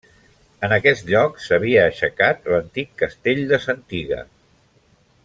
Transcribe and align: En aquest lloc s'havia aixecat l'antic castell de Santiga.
En 0.67 0.71
aquest 0.77 1.11
lloc 1.11 1.37
s'havia 1.47 1.83
aixecat 1.89 2.49
l'antic 2.55 2.91
castell 3.05 3.47
de 3.53 3.63
Santiga. 3.67 4.23